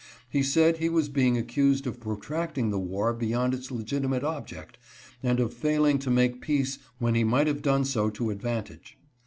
[0.31, 4.79] He said he was being accused of protracting the war beyond its legitimate object
[5.21, 8.97] and of failing to make peace when he might have done so to advantage.